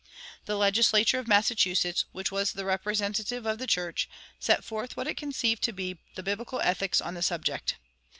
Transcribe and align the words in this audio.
The 0.45 0.57
legislature 0.57 1.19
of 1.19 1.27
Massachusetts, 1.27 2.05
which 2.11 2.31
was 2.31 2.53
the 2.53 2.65
representative 2.65 3.45
of 3.45 3.59
the 3.59 3.67
church, 3.67 4.09
set 4.39 4.63
forth 4.63 4.97
what 4.97 5.05
it 5.05 5.15
conceived 5.15 5.61
to 5.65 5.73
be 5.73 5.99
the 6.15 6.23
biblical 6.23 6.59
ethics 6.61 7.01
on 7.01 7.13
the 7.13 7.21
subject. 7.21 7.75